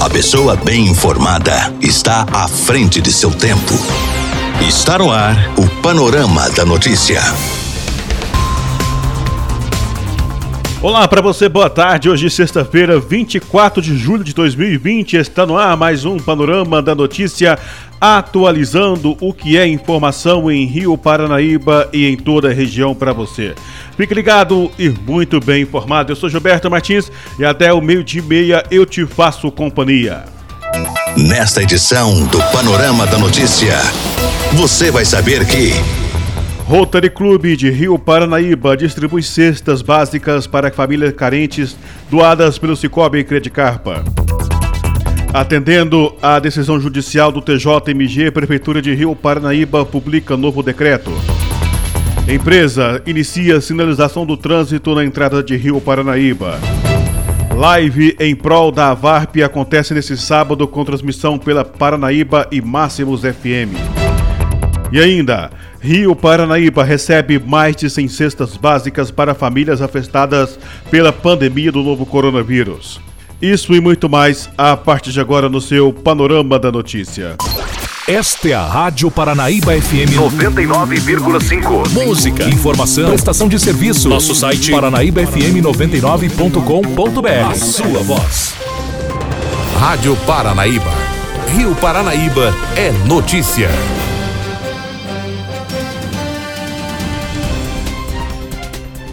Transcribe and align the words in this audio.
A 0.00 0.08
pessoa 0.08 0.56
bem 0.56 0.86
informada 0.88 1.52
está 1.82 2.26
à 2.32 2.48
frente 2.48 3.02
de 3.02 3.12
seu 3.12 3.30
tempo. 3.30 3.74
Está 4.66 4.96
no 4.96 5.12
ar 5.12 5.36
o 5.58 5.68
Panorama 5.82 6.48
da 6.48 6.64
Notícia. 6.64 7.20
Olá 10.80 11.06
para 11.06 11.20
você, 11.20 11.50
boa 11.50 11.68
tarde. 11.68 12.08
Hoje, 12.08 12.30
sexta-feira, 12.30 12.98
24 12.98 13.82
de 13.82 13.94
julho 13.98 14.24
de 14.24 14.32
2020, 14.32 15.18
está 15.18 15.44
no 15.44 15.58
ar 15.58 15.76
mais 15.76 16.06
um 16.06 16.16
Panorama 16.16 16.80
da 16.80 16.94
Notícia, 16.94 17.58
atualizando 18.00 19.16
o 19.20 19.34
que 19.34 19.58
é 19.58 19.66
informação 19.66 20.50
em 20.50 20.64
Rio 20.64 20.96
Paranaíba 20.96 21.88
e 21.92 22.06
em 22.06 22.16
toda 22.16 22.48
a 22.48 22.52
região 22.52 22.94
para 22.94 23.12
você. 23.12 23.54
Fique 23.96 24.14
ligado 24.14 24.70
e 24.78 24.88
muito 24.88 25.38
bem 25.38 25.62
informado. 25.62 26.10
Eu 26.10 26.16
sou 26.16 26.30
Gilberto 26.30 26.70
Martins 26.70 27.12
e 27.38 27.44
até 27.44 27.72
o 27.72 27.80
meio-dia 27.80 28.22
e 28.22 28.24
meia 28.24 28.64
eu 28.70 28.86
te 28.86 29.04
faço 29.04 29.50
companhia. 29.50 30.24
Nesta 31.16 31.62
edição 31.62 32.24
do 32.28 32.38
Panorama 32.52 33.06
da 33.06 33.18
Notícia, 33.18 33.76
você 34.54 34.90
vai 34.90 35.04
saber 35.04 35.46
que. 35.46 35.72
Rotary 36.64 37.10
Clube 37.10 37.56
de 37.56 37.68
Rio 37.68 37.98
Paranaíba 37.98 38.76
distribui 38.76 39.24
cestas 39.24 39.82
básicas 39.82 40.46
para 40.46 40.70
famílias 40.70 41.12
carentes 41.12 41.76
doadas 42.08 42.58
pelo 42.58 42.76
Cicobi 42.76 43.24
Credicarpa. 43.24 44.04
Atendendo 45.32 46.12
à 46.20 46.40
decisão 46.40 46.80
judicial 46.80 47.30
do 47.30 47.40
TJMG, 47.40 48.32
Prefeitura 48.32 48.82
de 48.82 48.92
Rio 48.92 49.14
Paranaíba 49.14 49.86
publica 49.86 50.36
novo 50.36 50.60
decreto. 50.60 51.12
Empresa 52.28 53.00
inicia 53.06 53.60
sinalização 53.60 54.26
do 54.26 54.36
trânsito 54.36 54.92
na 54.92 55.04
entrada 55.04 55.40
de 55.40 55.56
Rio 55.56 55.80
Paranaíba. 55.80 56.58
Live 57.56 58.16
em 58.18 58.34
prol 58.34 58.72
da 58.72 58.92
VARP 58.92 59.36
acontece 59.44 59.94
nesse 59.94 60.16
sábado 60.16 60.66
com 60.66 60.84
transmissão 60.84 61.38
pela 61.38 61.64
Paranaíba 61.64 62.48
e 62.50 62.60
Máximos 62.60 63.20
FM. 63.20 63.78
E 64.90 64.98
ainda, 64.98 65.52
Rio 65.80 66.16
Paranaíba 66.16 66.82
recebe 66.82 67.38
mais 67.38 67.76
de 67.76 67.88
100 67.88 68.08
cestas 68.08 68.56
básicas 68.56 69.12
para 69.12 69.32
famílias 69.32 69.80
afetadas 69.80 70.58
pela 70.90 71.12
pandemia 71.12 71.70
do 71.70 71.84
novo 71.84 72.04
coronavírus. 72.04 73.00
Isso 73.40 73.74
e 73.74 73.80
muito 73.80 74.08
mais 74.08 74.50
a 74.58 74.76
partir 74.76 75.12
de 75.12 75.20
agora 75.20 75.48
no 75.48 75.60
seu 75.60 75.92
Panorama 75.92 76.58
da 76.58 76.70
Notícia. 76.70 77.36
Esta 78.06 78.48
é 78.48 78.52
a 78.54 78.64
Rádio 78.66 79.10
Paranaíba 79.10 79.72
FM 79.80 80.16
99,5. 80.18 81.88
Música, 81.90 82.44
informação, 82.44 83.08
prestação 83.08 83.48
de 83.48 83.58
serviço. 83.58 84.08
Nosso 84.08 84.34
site 84.34 84.70
paranaíbafm99.com.br. 84.72 87.50
A 87.50 87.54
sua 87.54 88.02
voz. 88.02 88.54
Rádio 89.78 90.16
Paranaíba. 90.26 90.92
Rio 91.56 91.74
Paranaíba 91.76 92.54
é 92.76 92.90
notícia. 93.06 93.70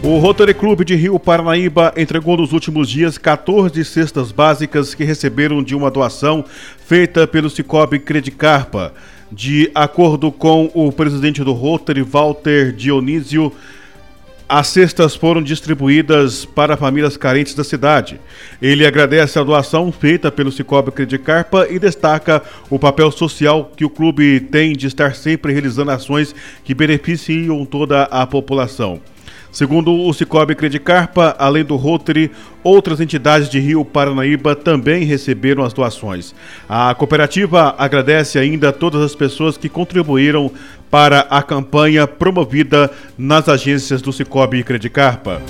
O 0.08 0.20
Rotary 0.20 0.54
Clube 0.54 0.86
de 0.86 0.96
Rio 0.96 1.20
Paranaíba 1.20 1.94
entregou 1.98 2.38
nos 2.38 2.54
últimos 2.54 2.88
dias 2.88 3.18
14 3.18 3.84
cestas 3.84 4.32
básicas 4.32 4.96
que 4.96 5.04
receberam 5.04 5.62
de 5.62 5.76
uma 5.76 5.92
doação 5.92 6.46
feita 6.86 7.28
pelo 7.28 7.50
Cicobi 7.50 8.00
Credicarpa. 8.00 8.94
De 9.30 9.70
acordo 9.76 10.32
com 10.32 10.72
o 10.74 10.94
presidente 10.94 11.44
do 11.44 11.52
Rotary, 11.52 12.04
Walter 12.04 12.72
Dionísio, 12.72 13.52
as 14.48 14.68
cestas 14.68 15.14
foram 15.14 15.44
distribuídas 15.44 16.46
para 16.46 16.78
famílias 16.78 17.18
carentes 17.18 17.54
da 17.54 17.66
cidade. 17.66 18.18
Ele 18.62 18.88
agradece 18.88 19.38
a 19.38 19.44
doação 19.44 19.92
feita 19.92 20.32
pelo 20.32 20.54
Cicobi 20.54 20.90
Credicarpa 20.90 21.68
e 21.70 21.78
destaca 21.78 22.42
o 22.70 22.80
papel 22.80 23.12
social 23.12 23.74
que 23.76 23.84
o 23.84 23.90
clube 23.90 24.40
tem 24.40 24.72
de 24.72 24.88
estar 24.88 25.14
sempre 25.16 25.52
realizando 25.52 25.92
ações 25.92 26.34
que 26.64 26.74
beneficiam 26.74 27.66
toda 27.66 28.04
a 28.04 28.26
população. 28.26 29.02
Segundo 29.58 29.92
o 29.92 30.14
Cicobi 30.14 30.54
Credicarpa, 30.54 31.36
além 31.40 31.66
do 31.66 31.76
Rotary, 31.78 32.30
outras 32.64 33.02
entidades 33.02 33.50
de 33.50 33.60
Rio 33.60 33.84
Paranaíba 33.84 34.56
também 34.56 35.04
receberam 35.04 35.64
as 35.64 35.74
doações. 35.74 36.36
A 36.70 36.94
cooperativa 36.94 37.74
agradece 37.76 38.38
ainda 38.38 38.70
a 38.70 38.72
todas 38.72 39.02
as 39.02 39.16
pessoas 39.16 39.58
que 39.58 39.68
contribuíram 39.68 40.52
para 40.92 41.22
a 41.22 41.42
campanha 41.42 42.06
promovida 42.06 42.92
nas 43.18 43.50
agências 43.50 44.00
do 44.00 44.14
Cicobi 44.14 44.64
Credicarpa. 44.64 45.42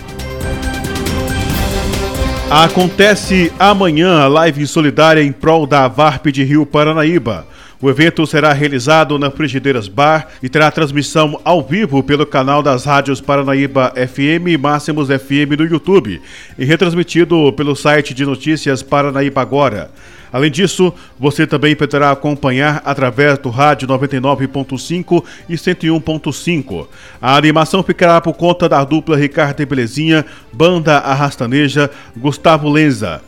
Acontece 2.49 3.51
amanhã 3.59 4.21
a 4.21 4.27
live 4.29 4.65
solidária 4.67 5.21
em 5.21 5.33
prol 5.33 5.67
da 5.67 5.85
VARP 5.89 6.27
de 6.27 6.45
Rio 6.45 6.65
Paranaíba. 6.65 7.45
O 7.79 7.91
evento 7.91 8.25
será 8.25 8.51
realizado 8.53 9.19
na 9.19 9.29
Frigideiras 9.29 9.87
Bar 9.87 10.29
e 10.41 10.49
terá 10.49 10.71
transmissão 10.71 11.39
ao 11.43 11.61
vivo 11.61 12.01
pelo 12.01 12.25
canal 12.25 12.63
das 12.63 12.85
rádios 12.85 13.21
Paranaíba 13.21 13.93
FM 13.95 14.47
e 14.47 14.57
Máximos 14.57 15.09
FM 15.09 15.55
no 15.59 15.63
YouTube 15.63 16.19
e 16.57 16.65
retransmitido 16.65 17.53
pelo 17.53 17.75
site 17.75 18.15
de 18.15 18.25
notícias 18.25 18.81
Paranaíba 18.81 19.41
Agora. 19.41 19.91
Além 20.33 20.49
disso, 20.49 20.91
você 21.19 21.45
também 21.45 21.75
poderá 21.75 22.09
acompanhar 22.09 22.81
através 22.83 23.37
do 23.37 23.51
rádio 23.51 23.87
99.5 23.87 25.23
e 25.47 25.53
101.5. 25.53 26.87
A 27.21 27.37
animação 27.37 27.83
ficará 27.83 28.19
por 28.19 28.33
conta 28.33 28.67
da 28.67 28.83
dupla 28.83 29.15
Ricardo 29.15 29.61
e 29.61 29.65
Belezinha, 29.67 30.25
Banda 30.51 30.97
Arrastaneja, 30.97 31.91
Gustavo 32.15 32.69
Lenza. 32.69 33.26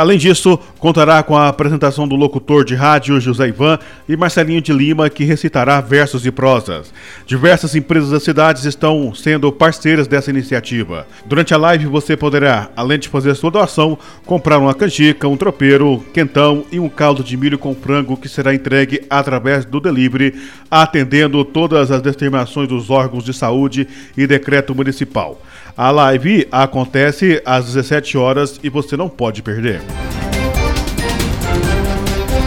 Além 0.00 0.16
disso, 0.16 0.58
contará 0.78 1.22
com 1.22 1.36
a 1.36 1.48
apresentação 1.48 2.08
do 2.08 2.16
locutor 2.16 2.64
de 2.64 2.74
rádio 2.74 3.20
José 3.20 3.48
Ivan 3.48 3.78
e 4.08 4.16
Marcelinho 4.16 4.62
de 4.62 4.72
Lima, 4.72 5.10
que 5.10 5.24
recitará 5.24 5.78
versos 5.82 6.24
e 6.24 6.30
prosas. 6.30 6.90
Diversas 7.26 7.74
empresas 7.74 8.08
da 8.08 8.18
cidade 8.18 8.66
estão 8.66 9.14
sendo 9.14 9.52
parceiras 9.52 10.06
dessa 10.08 10.30
iniciativa. 10.30 11.06
Durante 11.26 11.52
a 11.52 11.58
live, 11.58 11.84
você 11.84 12.16
poderá, 12.16 12.70
além 12.74 12.98
de 12.98 13.10
fazer 13.10 13.34
sua 13.34 13.50
doação, 13.50 13.98
comprar 14.24 14.56
uma 14.56 14.72
canjica, 14.72 15.28
um 15.28 15.36
tropeiro, 15.36 16.02
quentão 16.14 16.64
e 16.72 16.80
um 16.80 16.88
caldo 16.88 17.22
de 17.22 17.36
milho 17.36 17.58
com 17.58 17.74
frango 17.74 18.16
que 18.16 18.26
será 18.26 18.54
entregue 18.54 19.02
através 19.10 19.66
do 19.66 19.80
delivery, 19.80 20.34
atendendo 20.70 21.44
todas 21.44 21.90
as 21.90 22.00
determinações 22.00 22.68
dos 22.68 22.88
órgãos 22.88 23.22
de 23.22 23.34
saúde 23.34 23.86
e 24.16 24.26
decreto 24.26 24.74
municipal. 24.74 25.42
A 25.76 25.90
live 25.90 26.46
acontece 26.50 27.40
às 27.44 27.66
17 27.66 28.18
horas 28.18 28.60
e 28.62 28.68
você 28.68 28.96
não 28.96 29.08
pode 29.08 29.42
perder. 29.42 29.80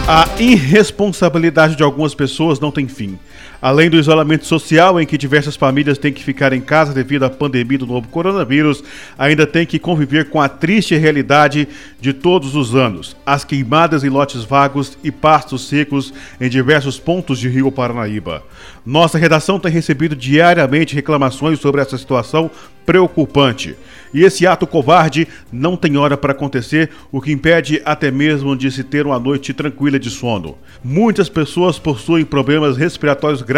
A 0.06 0.28
irresponsabilidade 0.38 1.76
de 1.76 1.82
algumas 1.82 2.14
pessoas 2.14 2.60
não 2.60 2.70
tem 2.70 2.86
fim. 2.86 3.18
Além 3.64 3.88
do 3.88 3.96
isolamento 3.96 4.44
social 4.44 5.00
em 5.00 5.06
que 5.06 5.16
diversas 5.16 5.56
famílias 5.56 5.96
têm 5.96 6.12
que 6.12 6.22
ficar 6.22 6.52
em 6.52 6.60
casa 6.60 6.92
devido 6.92 7.22
à 7.22 7.30
pandemia 7.30 7.78
do 7.78 7.86
novo 7.86 8.06
coronavírus, 8.08 8.84
ainda 9.18 9.46
tem 9.46 9.64
que 9.64 9.78
conviver 9.78 10.28
com 10.28 10.38
a 10.38 10.50
triste 10.50 10.94
realidade 10.96 11.66
de 11.98 12.12
todos 12.12 12.54
os 12.54 12.74
anos: 12.74 13.16
as 13.24 13.42
queimadas 13.42 14.04
em 14.04 14.10
lotes 14.10 14.44
vagos 14.44 14.98
e 15.02 15.10
pastos 15.10 15.66
secos 15.66 16.12
em 16.38 16.50
diversos 16.50 17.00
pontos 17.00 17.38
de 17.38 17.48
Rio 17.48 17.72
Paranaíba. 17.72 18.42
Nossa 18.84 19.16
redação 19.16 19.58
tem 19.58 19.72
recebido 19.72 20.14
diariamente 20.14 20.94
reclamações 20.94 21.58
sobre 21.58 21.80
essa 21.80 21.96
situação 21.96 22.50
preocupante. 22.84 23.74
E 24.12 24.22
esse 24.22 24.46
ato 24.46 24.66
covarde 24.66 25.26
não 25.50 25.74
tem 25.74 25.96
hora 25.96 26.18
para 26.18 26.32
acontecer, 26.32 26.90
o 27.10 27.18
que 27.18 27.32
impede 27.32 27.80
até 27.82 28.10
mesmo 28.10 28.54
de 28.54 28.70
se 28.70 28.84
ter 28.84 29.06
uma 29.06 29.18
noite 29.18 29.54
tranquila 29.54 29.98
de 29.98 30.10
sono. 30.10 30.56
Muitas 30.84 31.30
pessoas 31.30 31.78
possuem 31.78 32.26
problemas 32.26 32.76
respiratórios 32.76 33.40
graves 33.40 33.53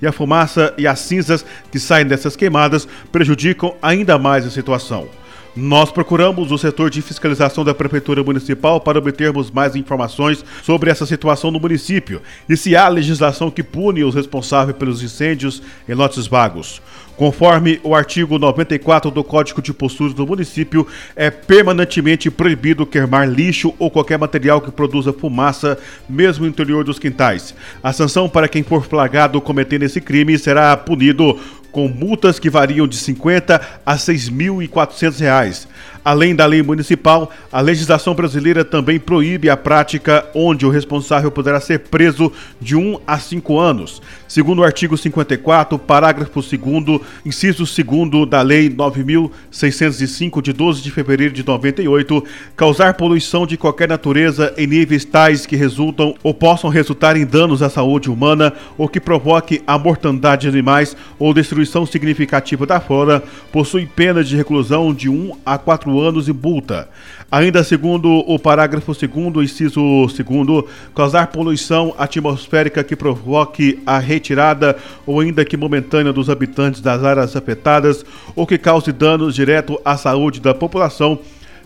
e 0.00 0.06
a 0.06 0.12
fumaça 0.12 0.74
e 0.78 0.86
as 0.86 1.00
cinzas 1.00 1.44
que 1.70 1.78
saem 1.78 2.06
dessas 2.06 2.34
queimadas 2.34 2.88
prejudicam 3.12 3.74
ainda 3.82 4.18
mais 4.18 4.46
a 4.46 4.50
situação. 4.50 5.08
Nós 5.56 5.90
procuramos 5.90 6.52
o 6.52 6.58
setor 6.58 6.88
de 6.88 7.02
fiscalização 7.02 7.64
da 7.64 7.74
Prefeitura 7.74 8.22
Municipal 8.22 8.80
para 8.80 8.98
obtermos 8.98 9.50
mais 9.50 9.74
informações 9.74 10.44
sobre 10.62 10.88
essa 10.88 11.04
situação 11.04 11.50
no 11.50 11.58
município 11.58 12.22
e 12.48 12.56
se 12.56 12.76
há 12.76 12.86
legislação 12.88 13.50
que 13.50 13.62
pune 13.62 14.04
os 14.04 14.14
responsáveis 14.14 14.76
pelos 14.76 15.02
incêndios 15.02 15.60
em 15.88 15.94
lotes 15.94 16.28
vagos. 16.28 16.80
Conforme 17.18 17.80
o 17.82 17.96
artigo 17.96 18.38
94 18.38 19.10
do 19.10 19.24
Código 19.24 19.60
de 19.60 19.74
Posturas 19.74 20.14
do 20.14 20.24
município, 20.24 20.86
é 21.16 21.28
permanentemente 21.28 22.30
proibido 22.30 22.86
queimar 22.86 23.28
lixo 23.28 23.74
ou 23.76 23.90
qualquer 23.90 24.16
material 24.16 24.60
que 24.60 24.70
produza 24.70 25.12
fumaça, 25.12 25.76
mesmo 26.08 26.44
no 26.44 26.48
interior 26.48 26.84
dos 26.84 26.96
quintais. 26.96 27.56
A 27.82 27.92
sanção 27.92 28.28
para 28.28 28.46
quem 28.46 28.62
for 28.62 28.84
flagrado 28.84 29.40
cometendo 29.40 29.82
esse 29.82 30.00
crime 30.00 30.38
será 30.38 30.76
punido 30.76 31.36
com 31.72 31.88
multas 31.88 32.38
que 32.38 32.48
variam 32.48 32.86
de 32.86 32.96
50 32.96 33.60
a 33.84 33.96
6.400 33.96 35.18
reais. 35.18 35.68
Além 36.08 36.34
da 36.34 36.46
lei 36.46 36.62
municipal, 36.62 37.30
a 37.52 37.60
legislação 37.60 38.14
brasileira 38.14 38.64
também 38.64 38.98
proíbe 38.98 39.50
a 39.50 39.58
prática 39.58 40.24
onde 40.34 40.64
o 40.64 40.70
responsável 40.70 41.30
poderá 41.30 41.60
ser 41.60 41.80
preso 41.80 42.32
de 42.58 42.74
1 42.74 43.00
a 43.06 43.18
5 43.18 43.58
anos. 43.58 44.00
Segundo 44.26 44.60
o 44.60 44.64
artigo 44.64 44.96
54, 44.96 45.78
parágrafo 45.78 46.40
2 46.40 47.02
inciso 47.26 47.64
2 47.64 48.26
da 48.26 48.40
Lei 48.40 48.70
9605 48.70 50.40
de 50.40 50.54
12 50.54 50.80
de 50.80 50.90
fevereiro 50.90 51.34
de 51.34 51.46
98, 51.46 52.24
causar 52.56 52.94
poluição 52.94 53.46
de 53.46 53.58
qualquer 53.58 53.88
natureza 53.88 54.54
em 54.56 54.66
níveis 54.66 55.04
tais 55.04 55.44
que 55.44 55.56
resultam 55.56 56.14
ou 56.22 56.32
possam 56.32 56.70
resultar 56.70 57.18
em 57.18 57.26
danos 57.26 57.62
à 57.62 57.68
saúde 57.68 58.10
humana 58.10 58.54
ou 58.78 58.88
que 58.88 58.98
provoque 58.98 59.62
a 59.66 59.78
mortandade 59.78 60.42
de 60.42 60.48
animais 60.48 60.96
ou 61.18 61.34
destruição 61.34 61.84
significativa 61.84 62.64
da 62.64 62.80
flora, 62.80 63.22
possui 63.52 63.84
pena 63.84 64.24
de 64.24 64.36
reclusão 64.36 64.94
de 64.94 65.10
1 65.10 65.32
a 65.44 65.58
4 65.58 65.90
anos 65.90 65.97
e 66.28 66.32
multa. 66.32 66.88
Ainda 67.30 67.62
segundo 67.62 68.08
o 68.08 68.38
parágrafo 68.38 68.92
2 68.92 69.50
inciso 69.50 70.06
2 70.06 70.64
causar 70.94 71.26
poluição 71.26 71.94
atmosférica 71.98 72.82
que 72.82 72.96
provoque 72.96 73.80
a 73.84 73.98
retirada 73.98 74.76
ou 75.06 75.20
ainda 75.20 75.44
que 75.44 75.56
momentânea 75.56 76.12
dos 76.12 76.30
habitantes 76.30 76.80
das 76.80 77.04
áreas 77.04 77.36
afetadas 77.36 78.04
ou 78.34 78.46
que 78.46 78.56
cause 78.56 78.92
danos 78.92 79.34
direto 79.34 79.78
à 79.84 79.96
saúde 79.96 80.40
da 80.40 80.54
população, 80.54 81.18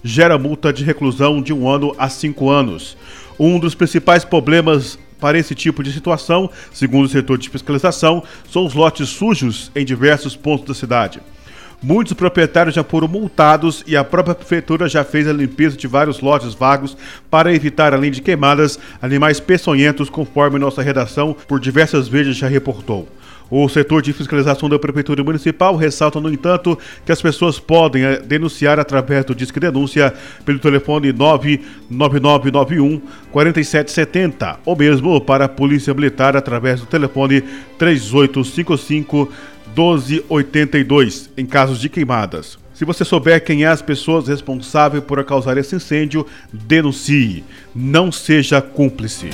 gera 0.02 0.38
multa 0.38 0.72
de 0.72 0.82
reclusão 0.82 1.40
de 1.40 1.52
um 1.52 1.68
ano 1.68 1.94
a 1.98 2.08
cinco 2.08 2.50
anos. 2.50 2.96
Um 3.38 3.58
dos 3.58 3.74
principais 3.74 4.24
problemas 4.24 4.98
para 5.20 5.38
esse 5.38 5.54
tipo 5.54 5.84
de 5.84 5.92
situação, 5.92 6.50
segundo 6.72 7.04
o 7.04 7.08
setor 7.08 7.38
de 7.38 7.48
fiscalização, 7.48 8.24
são 8.50 8.66
os 8.66 8.74
lotes 8.74 9.08
sujos 9.08 9.70
em 9.76 9.84
diversos 9.84 10.34
pontos 10.34 10.66
da 10.66 10.74
cidade. 10.74 11.20
Muitos 11.82 12.12
proprietários 12.12 12.76
já 12.76 12.84
foram 12.84 13.08
multados 13.08 13.82
e 13.88 13.96
a 13.96 14.04
própria 14.04 14.36
prefeitura 14.36 14.88
já 14.88 15.02
fez 15.02 15.26
a 15.26 15.32
limpeza 15.32 15.76
de 15.76 15.88
vários 15.88 16.20
lotes 16.20 16.54
vagos 16.54 16.96
para 17.28 17.52
evitar, 17.52 17.92
além 17.92 18.12
de 18.12 18.22
queimadas, 18.22 18.78
animais 19.00 19.40
peçonhentos, 19.40 20.08
conforme 20.08 20.60
nossa 20.60 20.80
redação 20.80 21.36
por 21.48 21.58
diversas 21.58 22.06
vezes 22.06 22.36
já 22.36 22.46
reportou. 22.46 23.08
O 23.50 23.68
setor 23.68 24.00
de 24.00 24.14
fiscalização 24.14 24.66
da 24.66 24.78
Prefeitura 24.78 25.22
Municipal 25.22 25.76
ressalta, 25.76 26.18
no 26.18 26.32
entanto, 26.32 26.78
que 27.04 27.12
as 27.12 27.20
pessoas 27.20 27.58
podem 27.58 28.02
eh, 28.02 28.18
denunciar 28.18 28.80
através 28.80 29.26
do 29.26 29.34
Disque 29.34 29.60
Denúncia 29.60 30.14
pelo 30.46 30.58
telefone 30.58 31.12
99991 31.12 33.02
4770 33.30 34.60
ou 34.64 34.74
mesmo 34.74 35.20
para 35.20 35.44
a 35.44 35.48
Polícia 35.50 35.92
Militar 35.92 36.34
através 36.34 36.80
do 36.80 36.86
telefone 36.86 37.42
3855 37.76 39.30
1282 39.76 41.30
em 41.36 41.46
casos 41.46 41.80
de 41.80 41.88
queimadas. 41.88 42.58
Se 42.74 42.84
você 42.84 43.04
souber 43.04 43.44
quem 43.44 43.64
é 43.64 43.68
as 43.68 43.82
pessoas 43.82 44.28
responsáveis 44.28 45.04
por 45.04 45.22
causar 45.24 45.56
esse 45.56 45.76
incêndio, 45.76 46.26
denuncie. 46.52 47.44
Não 47.74 48.10
seja 48.10 48.60
cúmplice. 48.60 49.30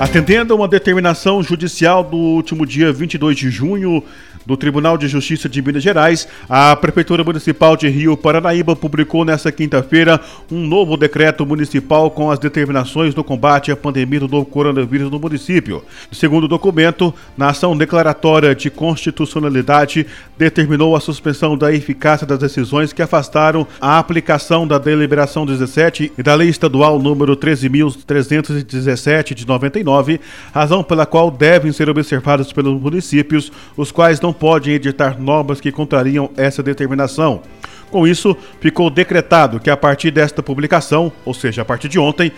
Atendendo 0.00 0.52
a 0.52 0.56
uma 0.56 0.68
determinação 0.68 1.42
judicial 1.42 2.04
do 2.04 2.16
último 2.16 2.64
dia 2.64 2.92
22 2.92 3.36
de 3.36 3.50
junho 3.50 4.02
do 4.48 4.56
Tribunal 4.56 4.96
de 4.96 5.06
Justiça 5.06 5.46
de 5.46 5.60
Minas 5.60 5.82
Gerais, 5.82 6.26
a 6.48 6.74
Prefeitura 6.74 7.22
Municipal 7.22 7.76
de 7.76 7.86
Rio 7.86 8.16
Paranaíba 8.16 8.74
publicou 8.74 9.22
nesta 9.22 9.52
quinta-feira 9.52 10.18
um 10.50 10.66
novo 10.66 10.96
decreto 10.96 11.44
municipal 11.44 12.10
com 12.10 12.30
as 12.30 12.38
determinações 12.38 13.12
do 13.12 13.22
combate 13.22 13.70
à 13.70 13.76
pandemia 13.76 14.20
do 14.20 14.28
novo 14.28 14.46
coronavírus 14.46 15.10
no 15.10 15.18
município. 15.18 15.84
Segundo 16.10 16.44
o 16.44 16.48
documento, 16.48 17.12
na 17.36 17.50
ação 17.50 17.76
declaratória 17.76 18.54
de 18.54 18.70
constitucionalidade, 18.70 20.06
determinou 20.38 20.96
a 20.96 21.00
suspensão 21.00 21.54
da 21.54 21.70
eficácia 21.70 22.26
das 22.26 22.38
decisões 22.38 22.90
que 22.90 23.02
afastaram 23.02 23.66
a 23.78 23.98
aplicação 23.98 24.66
da 24.66 24.78
deliberação 24.78 25.44
17 25.44 26.12
e 26.16 26.22
da 26.22 26.34
lei 26.34 26.48
estadual 26.48 26.98
número 26.98 27.36
13.317 27.36 29.34
de 29.34 29.46
99, 29.46 30.18
razão 30.54 30.82
pela 30.82 31.04
qual 31.04 31.30
devem 31.30 31.70
ser 31.70 31.90
observados 31.90 32.50
pelos 32.50 32.80
municípios, 32.80 33.52
os 33.76 33.92
quais 33.92 34.18
não 34.22 34.37
podem 34.38 34.74
editar 34.74 35.20
normas 35.20 35.60
que 35.60 35.72
contrariam 35.72 36.30
essa 36.36 36.62
determinação. 36.62 37.42
Com 37.90 38.06
isso, 38.06 38.36
ficou 38.60 38.90
decretado 38.90 39.58
que 39.58 39.70
a 39.70 39.76
partir 39.76 40.10
desta 40.10 40.42
publicação, 40.42 41.10
ou 41.24 41.32
seja, 41.32 41.62
a 41.62 41.64
partir 41.64 41.88
de 41.88 41.98
ontem, 41.98 42.32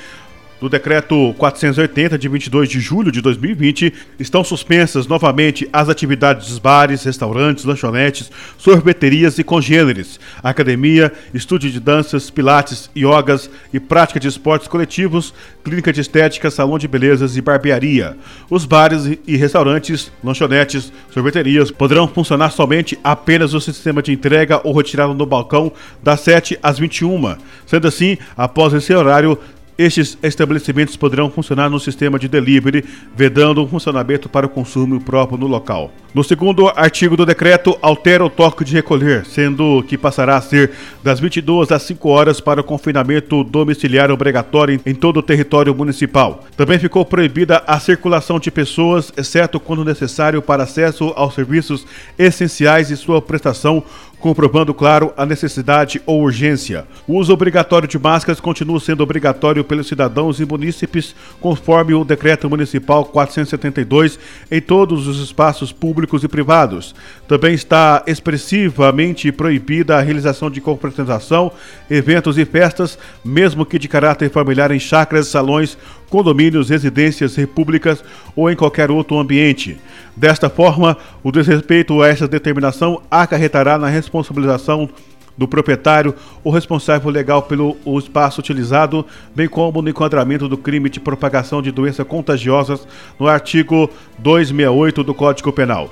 do 0.61 0.69
decreto 0.69 1.35
480 1.39 2.19
de 2.19 2.29
22 2.29 2.69
de 2.69 2.81
julho 2.81 3.11
de 3.11 3.21
2020, 3.21 3.93
estão 4.19 4.45
suspensas 4.45 5.07
novamente 5.07 5.69
as 5.73 5.89
atividades 5.89 6.49
dos 6.49 6.59
bares, 6.59 7.03
restaurantes, 7.03 7.65
lanchonetes, 7.65 8.31
sorveterias 8.59 9.39
e 9.39 9.45
congêneres, 9.45 10.21
academia, 10.43 11.13
estúdio 11.33 11.71
de 11.71 11.81
danças, 11.81 12.29
pilates, 12.29 12.91
yogas 12.97 13.49
e 13.73 13.81
prática 13.81 14.21
de 14.21 14.29
esportes 14.29 14.69
coletivos, 14.69 15.33
clínica 15.65 15.93
de 15.93 16.01
estética, 16.01 16.51
salão 16.51 16.79
de 16.79 16.87
belezas 16.87 17.37
e 17.37 17.41
barbearia. 17.41 18.17
Os 18.51 18.67
bares 18.67 19.19
e 19.27 19.37
restaurantes, 19.37 20.13
lanchonetes, 20.23 20.93
sorveterias 21.11 21.71
poderão 21.71 22.07
funcionar 22.07 22.51
somente 22.51 22.99
apenas 23.03 23.53
no 23.53 23.61
sistema 23.61 24.03
de 24.03 24.13
entrega 24.13 24.61
ou 24.63 24.77
retirada 24.77 25.15
no 25.15 25.27
balcão 25.27 25.73
das 26.03 26.21
7 26.21 26.59
às 26.63 26.79
21. 26.79 27.37
Sendo 27.67 27.89
assim, 27.89 28.19
após 28.37 28.73
esse 28.73 28.93
horário, 28.93 29.39
estes 29.81 30.19
estabelecimentos 30.23 30.97
poderão 30.97 31.31
funcionar 31.31 31.71
no 31.71 31.81
sistema 31.81 32.19
de 32.19 32.29
delivery, 32.29 32.85
vedando 33.17 33.63
o 33.63 33.67
funcionamento 33.67 34.29
para 34.29 34.47
o 34.47 34.49
consumo 34.49 35.01
próprio 35.01 35.39
no 35.39 35.47
local. 35.47 35.91
No 36.13 36.25
segundo 36.25 36.69
artigo 36.69 37.17
do 37.17 37.25
decreto, 37.25 37.79
altera 37.81 38.25
o 38.25 38.29
toque 38.29 38.65
de 38.65 38.75
recolher, 38.75 39.25
sendo 39.25 39.83
que 39.85 39.97
passará 39.97 40.37
a 40.37 40.41
ser 40.41 40.73
das 41.05 41.21
22 41.21 41.71
às 41.71 41.83
5 41.85 42.09
horas 42.09 42.41
para 42.41 42.61
o 42.61 42.65
confinamento 42.65 43.45
domiciliar 43.45 44.11
obrigatório 44.11 44.81
em 44.85 44.95
todo 44.95 45.19
o 45.19 45.23
território 45.23 45.73
municipal. 45.73 46.45
Também 46.57 46.81
ficou 46.81 47.05
proibida 47.05 47.63
a 47.65 47.79
circulação 47.79 48.41
de 48.41 48.51
pessoas, 48.51 49.13
exceto 49.17 49.61
quando 49.61 49.85
necessário 49.85 50.43
para 50.43 50.65
acesso 50.65 51.13
aos 51.15 51.35
serviços 51.35 51.87
essenciais 52.19 52.91
e 52.91 52.97
sua 52.97 53.23
prestação 53.23 53.85
comprovando, 54.21 54.73
claro, 54.75 55.13
a 55.17 55.25
necessidade 55.27 56.01
ou 56.07 56.23
urgência. 56.23 56.85
O 57.09 57.17
uso 57.17 57.33
obrigatório 57.33 57.89
de 57.89 57.99
máscaras 57.99 58.39
continua 58.39 58.79
sendo 58.79 59.03
obrigatório 59.03 59.65
pelos 59.65 59.89
cidadãos 59.89 60.39
e 60.39 60.45
munícipes, 60.45 61.15
conforme 61.41 61.95
o 61.95 62.05
Decreto 62.05 62.49
Municipal 62.49 63.05
472, 63.07 64.19
em 64.51 64.61
todos 64.61 65.09
os 65.09 65.21
espaços 65.21 65.73
públicos 65.73 66.23
e 66.23 66.29
privados. 66.29 66.95
Também 67.27 67.55
está 67.55 68.03
expressivamente 68.07 69.33
proibida 69.33 69.97
a 69.97 70.03
realização 70.03 70.51
de 70.51 70.61
confraternização, 70.61 71.51
eventos 71.91 72.37
e 72.37 72.45
festas, 72.45 72.99
mesmo 73.25 73.65
que 73.65 73.79
de 73.79 73.89
caráter 73.89 74.31
familiar 74.31 74.71
em 74.71 74.79
chácaras, 74.79 75.29
salões, 75.29 75.79
condomínios, 76.11 76.69
residências, 76.69 77.37
repúblicas 77.37 78.05
ou 78.37 78.51
em 78.51 78.57
qualquer 78.57 78.91
outro 78.91 79.19
ambiente. 79.19 79.79
Desta 80.15 80.51
forma, 80.51 80.97
o 81.23 81.33
desrespeito 81.33 82.03
a 82.03 82.09
essa 82.09 82.29
determinação 82.29 83.01
acarretará 83.11 83.79
na 83.79 83.89
responsabilização 83.89 84.91
do 85.39 85.49
proprietário 85.49 86.15
ou 86.45 86.53
responsável 86.53 87.11
legal 87.11 87.43
pelo 87.43 87.77
espaço 87.99 88.41
utilizado, 88.41 89.07
bem 89.35 89.49
como 89.49 89.81
no 89.81 89.89
enquadramento 89.89 90.47
do 90.47 90.59
crime 90.59 90.91
de 90.91 91.01
propagação 91.01 91.63
de 91.63 91.71
doenças 91.71 92.07
contagiosas 92.07 92.87
no 93.19 93.27
artigo 93.27 93.89
268 94.19 95.03
do 95.03 95.15
Código 95.15 95.51
Penal. 95.51 95.91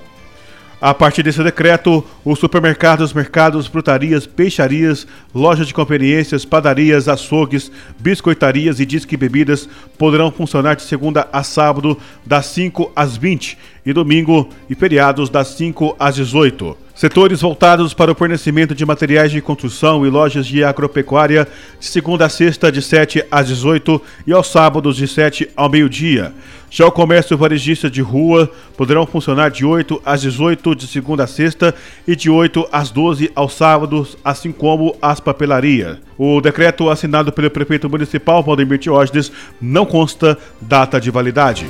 A 0.81 0.95
partir 0.95 1.25
desse 1.25 1.43
decreto, 1.43 2.05
os 2.25 2.39
supermercados, 2.39 3.13
mercados, 3.13 3.67
frutarias, 3.67 4.29
peixarias, 4.29 5.09
lojas 5.35 5.67
de 5.67 5.75
conveniências, 5.75 6.45
padarias, 6.45 7.09
açougues, 7.09 7.73
biscoitarias 7.99 8.79
e 8.79 8.87
disque 8.87 9.17
bebidas 9.17 9.69
poderão 9.99 10.31
funcionar 10.31 10.77
de 10.77 10.83
segunda 10.83 11.29
a 11.33 11.43
sábado, 11.43 11.99
das 12.25 12.47
5 12.47 12.93
às 12.95 13.17
20 13.17 13.59
e 13.85 13.93
domingo 13.93 14.49
e 14.71 14.77
feriados 14.77 15.29
das 15.29 15.49
5 15.49 15.97
às 15.99 16.15
18. 16.15 16.88
Setores 16.99 17.43
voltados 17.43 17.95
para 17.95 18.11
o 18.11 18.15
fornecimento 18.17 18.75
de 18.75 18.85
materiais 18.85 19.31
de 19.31 19.41
construção 19.41 20.05
e 20.05 20.11
lojas 20.11 20.45
de 20.45 20.65
agropecuária 20.65 21.47
de 21.79 21.87
segunda 21.87 22.27
a 22.27 22.29
sexta 22.29 22.73
de 22.73 22.83
7 22.83 23.25
às 23.31 23.47
18 23.47 24.03
e 24.27 24.33
aos 24.33 24.49
sábados 24.49 24.97
de 24.97 25.07
7 25.07 25.49
ao 25.55 25.69
meio-dia. 25.69 26.33
Já 26.69 26.89
o 26.89 26.91
comércio 26.91 27.39
varejista 27.39 27.89
de 27.89 28.03
rua 28.03 28.51
poderão 28.77 29.07
funcionar 29.07 29.49
de 29.49 29.65
8 29.65 30.03
às 30.05 30.23
18 30.23 30.75
de 30.75 30.89
segunda 30.89 31.23
a 31.23 31.29
sexta 31.29 31.73
e 32.05 32.17
de 32.17 32.29
8 32.29 32.67
às 32.73 32.91
12 32.91 33.31
aos 33.33 33.55
sábados, 33.55 34.19
assim 34.25 34.51
como 34.51 34.97
as 35.01 35.21
papelarias. 35.21 35.99
O 36.19 36.41
decreto 36.41 36.91
assinado 36.91 37.31
pelo 37.31 37.49
prefeito 37.49 37.89
municipal 37.89 38.43
Valdemir 38.43 38.77
Diógenes 38.77 39.31
não 39.61 39.87
consta 39.87 40.37
data 40.61 41.01
de 41.01 41.13
validade. 41.13 41.65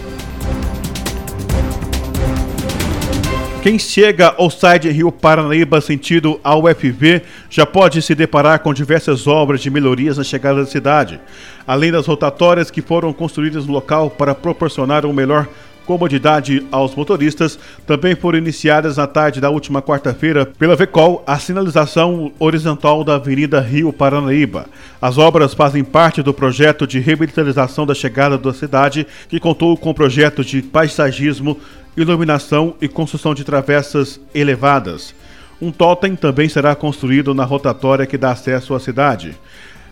Quem 3.68 3.78
chega 3.78 4.34
sai 4.50 4.78
de 4.78 4.88
Rio 4.88 5.12
Paranaíba 5.12 5.78
sentido 5.82 6.40
ao 6.42 6.64
UFV 6.64 7.20
já 7.50 7.66
pode 7.66 8.00
se 8.00 8.14
deparar 8.14 8.60
com 8.60 8.72
diversas 8.72 9.26
obras 9.26 9.60
de 9.60 9.68
melhorias 9.68 10.16
na 10.16 10.24
chegada 10.24 10.60
da 10.60 10.66
cidade, 10.66 11.20
além 11.66 11.92
das 11.92 12.06
rotatórias 12.06 12.70
que 12.70 12.80
foram 12.80 13.12
construídas 13.12 13.66
no 13.66 13.74
local 13.74 14.08
para 14.08 14.34
proporcionar 14.34 15.04
um 15.04 15.12
melhor 15.12 15.46
comodidade 15.88 16.66
aos 16.70 16.94
motoristas, 16.94 17.58
também 17.86 18.14
foram 18.14 18.36
iniciadas 18.36 18.98
na 18.98 19.06
tarde 19.06 19.40
da 19.40 19.48
última 19.48 19.80
quarta-feira 19.80 20.44
pela 20.44 20.76
VECOL 20.76 21.24
a 21.26 21.38
sinalização 21.38 22.30
horizontal 22.38 23.02
da 23.02 23.14
Avenida 23.14 23.58
Rio 23.58 23.90
Paranaíba. 23.90 24.66
As 25.00 25.16
obras 25.16 25.54
fazem 25.54 25.82
parte 25.82 26.22
do 26.22 26.34
projeto 26.34 26.86
de 26.86 26.98
revitalização 26.98 27.86
da 27.86 27.94
chegada 27.94 28.36
da 28.36 28.52
cidade, 28.52 29.06
que 29.30 29.40
contou 29.40 29.78
com 29.78 29.94
projetos 29.94 30.44
de 30.44 30.60
paisagismo, 30.60 31.58
iluminação 32.00 32.74
e 32.80 32.88
construção 32.88 33.34
de 33.34 33.44
travessas 33.44 34.20
elevadas. 34.34 35.14
Um 35.60 35.72
totem 35.72 36.14
também 36.14 36.48
será 36.48 36.74
construído 36.74 37.34
na 37.34 37.44
rotatória 37.44 38.06
que 38.06 38.16
dá 38.16 38.30
acesso 38.30 38.74
à 38.74 38.80
cidade. 38.80 39.36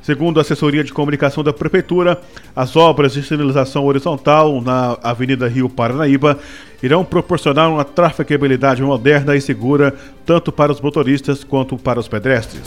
Segundo 0.00 0.38
a 0.38 0.42
assessoria 0.42 0.84
de 0.84 0.92
comunicação 0.92 1.42
da 1.42 1.52
Prefeitura, 1.52 2.20
as 2.54 2.76
obras 2.76 3.14
de 3.14 3.24
sinalização 3.24 3.84
horizontal 3.84 4.62
na 4.62 4.96
Avenida 5.02 5.48
Rio 5.48 5.68
Paranaíba 5.68 6.38
irão 6.80 7.04
proporcionar 7.04 7.68
uma 7.68 7.84
trafegabilidade 7.84 8.82
moderna 8.82 9.34
e 9.34 9.40
segura 9.40 9.92
tanto 10.24 10.52
para 10.52 10.70
os 10.70 10.80
motoristas 10.80 11.42
quanto 11.42 11.76
para 11.76 11.98
os 11.98 12.06
pedestres. 12.06 12.62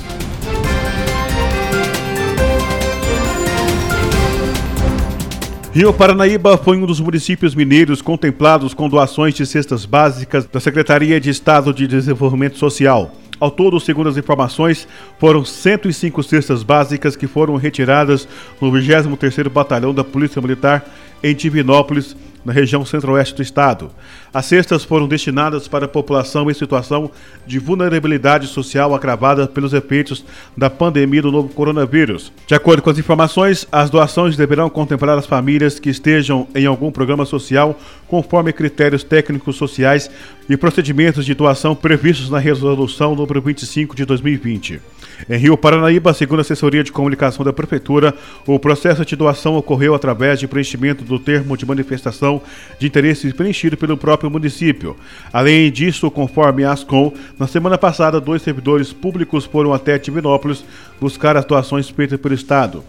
Rio 5.72 5.94
Paranaíba 5.94 6.58
foi 6.58 6.78
um 6.78 6.86
dos 6.86 7.00
municípios 7.00 7.54
mineiros 7.54 8.02
contemplados 8.02 8.74
com 8.74 8.90
doações 8.90 9.36
de 9.36 9.46
cestas 9.46 9.86
básicas 9.86 10.46
da 10.48 10.60
Secretaria 10.60 11.22
de 11.22 11.30
Estado 11.30 11.72
de 11.72 11.86
Desenvolvimento 11.86 12.58
Social. 12.58 13.12
Ao 13.40 13.52
todo, 13.52 13.80
segundo 13.80 14.10
as 14.10 14.18
informações, 14.18 14.88
foram 15.20 15.46
105 15.46 16.24
cestas 16.24 16.64
básicas 16.64 17.16
que 17.16 17.28
foram 17.28 17.56
retiradas 17.56 18.28
no 18.60 18.72
23º 18.72 19.48
Batalhão 19.48 19.94
da 19.94 20.04
Polícia 20.04 20.42
Militar 20.42 20.84
em 21.22 21.36
Divinópolis, 21.36 22.16
na 22.44 22.54
região 22.54 22.86
centro-oeste 22.86 23.36
do 23.36 23.42
estado. 23.42 23.92
As 24.34 24.46
cestas 24.46 24.84
foram 24.84 25.08
destinadas 25.08 25.68
para 25.68 25.86
a 25.86 25.90
população 25.90 26.50
em 26.50 26.54
situação 26.54 27.12
de 27.46 27.60
vulnerabilidade 27.60 28.48
social 28.48 28.94
agravada 28.94 29.48
pelos 29.48 29.74
efeitos 29.74 30.24
da 30.56 30.70
pandemia 30.70 31.22
do 31.22 31.32
novo 31.32 31.50
coronavírus. 31.50 32.32
De 32.46 32.56
acordo 32.56 32.82
com 32.82 32.90
as 32.90 32.98
informações, 32.98 33.68
as 33.72 33.90
doações 33.90 34.38
deverão 34.38 34.70
contemplar 34.70 35.18
as 35.18 35.26
famílias 35.26 35.80
que 35.80 35.90
estejam 35.90 36.48
em 36.56 36.66
algum 36.66 36.92
programa 36.92 37.26
social 37.26 37.78
conforme 38.08 38.54
critérios 38.54 39.04
técnicos 39.04 39.56
sociais 39.56 40.10
e 40.50 40.58
procedimentos 40.58 41.26
de 41.26 41.34
doação 41.34 41.76
previstos 41.76 42.30
na 42.30 42.40
resolução 42.40 43.16
número 43.16 43.42
25 43.42 43.96
de 43.96 44.06
2020. 44.06 44.80
Em 45.28 45.38
Rio 45.38 45.58
Paranaíba, 45.58 46.14
segundo 46.14 46.40
a 46.40 46.42
assessoria 46.42 46.84
de 46.84 46.92
comunicação 46.92 47.44
da 47.44 47.52
prefeitura, 47.52 48.14
o 48.46 48.60
processo 48.60 49.04
de 49.04 49.16
doação 49.16 49.56
ocorreu 49.56 49.94
através 49.94 50.40
de 50.40 50.48
preenchimento 50.48 51.04
do 51.04 51.20
termo 51.20 51.58
de 51.58 51.66
manifestação 51.66 52.42
de 52.80 52.88
interesse 52.88 53.34
preenchido 53.34 53.76
pelo 53.76 53.98
próprio 53.98 54.30
município. 54.30 54.96
Além 55.34 55.72
disso, 55.72 56.10
conforme 56.10 56.64
a 56.64 56.72
Ascom, 56.72 57.14
na 57.38 57.48
semana 57.48 57.78
passada, 57.78 58.22
dois 58.22 58.42
servidores 58.42 58.94
públicos 58.94 59.46
foram 59.46 59.74
até 59.74 59.98
Divinópolis 59.98 60.64
buscar 61.02 61.36
as 61.36 61.46
doações 61.46 61.90
feitas 61.90 62.20
pelo 62.20 62.36
Estado. 62.36 62.84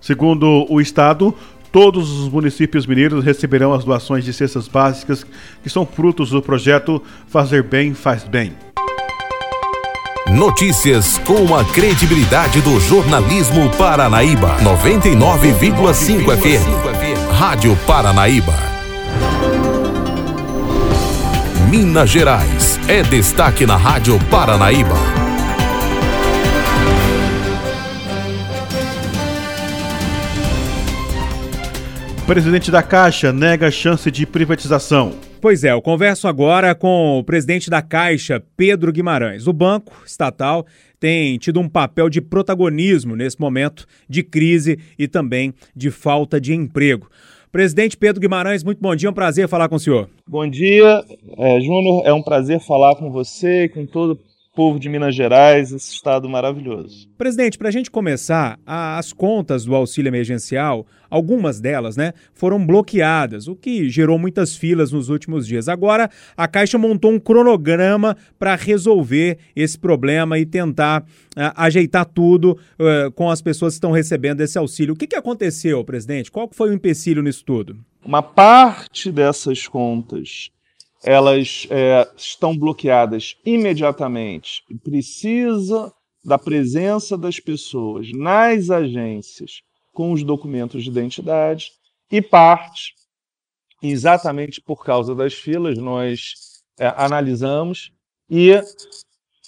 Segundo 0.00 0.66
o 0.68 0.80
Estado, 0.80 1.34
todos 1.70 2.10
os 2.10 2.28
municípios 2.28 2.86
mineiros 2.86 3.24
receberão 3.24 3.72
as 3.72 3.84
doações 3.84 4.24
de 4.24 4.32
cestas 4.32 4.66
básicas 4.68 5.26
que 5.62 5.70
são 5.70 5.86
frutos 5.86 6.30
do 6.30 6.42
projeto 6.42 7.02
Fazer 7.28 7.62
Bem 7.62 7.94
Faz 7.94 8.24
Bem. 8.24 8.52
Notícias 10.30 11.18
com 11.18 11.54
a 11.54 11.64
credibilidade 11.64 12.60
do 12.60 12.80
jornalismo 12.80 13.70
Paranaíba. 13.76 14.56
99,5 14.58 16.36
FM. 16.36 17.30
Rádio 17.30 17.76
Paranaíba. 17.86 18.52
Minas 21.70 22.10
Gerais 22.10 22.78
é 22.88 23.04
destaque 23.04 23.64
na 23.64 23.76
Rádio 23.76 24.18
Paranaíba. 24.28 24.96
Presidente 32.26 32.72
da 32.72 32.82
Caixa 32.82 33.32
nega 33.32 33.70
chance 33.70 34.10
de 34.10 34.26
privatização. 34.26 35.25
Pois 35.40 35.62
é, 35.64 35.72
eu 35.72 35.82
converso 35.82 36.26
agora 36.26 36.74
com 36.74 37.18
o 37.18 37.24
presidente 37.24 37.68
da 37.68 37.82
Caixa, 37.82 38.42
Pedro 38.56 38.90
Guimarães. 38.90 39.46
O 39.46 39.52
banco 39.52 40.02
estatal 40.04 40.66
tem 40.98 41.36
tido 41.36 41.60
um 41.60 41.68
papel 41.68 42.08
de 42.08 42.20
protagonismo 42.20 43.14
nesse 43.14 43.38
momento 43.38 43.86
de 44.08 44.22
crise 44.22 44.78
e 44.98 45.06
também 45.06 45.52
de 45.74 45.90
falta 45.90 46.40
de 46.40 46.54
emprego. 46.54 47.08
Presidente 47.52 47.96
Pedro 47.96 48.20
Guimarães, 48.20 48.64
muito 48.64 48.80
bom 48.80 48.94
dia, 48.96 49.08
é 49.08 49.10
um 49.10 49.14
prazer 49.14 49.46
falar 49.46 49.68
com 49.68 49.76
o 49.76 49.80
senhor. 49.80 50.08
Bom 50.26 50.48
dia, 50.48 51.04
é, 51.38 51.60
Júnior, 51.60 52.02
é 52.04 52.12
um 52.12 52.22
prazer 52.22 52.58
falar 52.60 52.96
com 52.96 53.10
você 53.10 53.64
e 53.64 53.68
com 53.68 53.86
todo 53.86 54.18
povo 54.56 54.80
de 54.80 54.88
Minas 54.88 55.14
Gerais, 55.14 55.70
esse 55.70 55.92
estado 55.92 56.26
maravilhoso. 56.30 57.06
Presidente, 57.18 57.58
para 57.58 57.68
a 57.68 57.70
gente 57.70 57.90
começar, 57.90 58.58
as 58.64 59.12
contas 59.12 59.66
do 59.66 59.74
auxílio 59.74 60.08
emergencial, 60.08 60.86
algumas 61.10 61.60
delas, 61.60 61.94
né, 61.94 62.14
foram 62.32 62.66
bloqueadas, 62.66 63.48
o 63.48 63.54
que 63.54 63.90
gerou 63.90 64.18
muitas 64.18 64.56
filas 64.56 64.90
nos 64.92 65.10
últimos 65.10 65.46
dias. 65.46 65.68
Agora, 65.68 66.08
a 66.34 66.48
Caixa 66.48 66.78
montou 66.78 67.12
um 67.12 67.20
cronograma 67.20 68.16
para 68.38 68.56
resolver 68.56 69.36
esse 69.54 69.78
problema 69.78 70.38
e 70.38 70.46
tentar 70.46 71.02
uh, 71.02 71.52
ajeitar 71.54 72.06
tudo 72.06 72.58
uh, 72.80 73.12
com 73.12 73.30
as 73.30 73.42
pessoas 73.42 73.74
que 73.74 73.76
estão 73.76 73.90
recebendo 73.90 74.40
esse 74.40 74.56
auxílio. 74.56 74.94
O 74.94 74.96
que, 74.96 75.06
que 75.06 75.16
aconteceu, 75.16 75.84
presidente? 75.84 76.32
Qual 76.32 76.48
foi 76.50 76.70
o 76.70 76.72
empecilho 76.72 77.22
nisso 77.22 77.44
tudo? 77.44 77.76
Uma 78.02 78.22
parte 78.22 79.12
dessas 79.12 79.68
contas 79.68 80.50
elas 81.06 81.68
é, 81.70 82.10
estão 82.16 82.58
bloqueadas 82.58 83.36
imediatamente. 83.46 84.64
Precisa 84.82 85.92
da 86.24 86.36
presença 86.36 87.16
das 87.16 87.38
pessoas 87.38 88.10
nas 88.12 88.68
agências 88.68 89.60
com 89.94 90.10
os 90.10 90.24
documentos 90.24 90.82
de 90.82 90.90
identidade 90.90 91.70
e 92.10 92.20
parte, 92.20 92.92
exatamente 93.80 94.60
por 94.60 94.84
causa 94.84 95.14
das 95.14 95.32
filas, 95.32 95.78
nós 95.78 96.34
é, 96.78 96.92
analisamos 96.96 97.92
e 98.28 98.52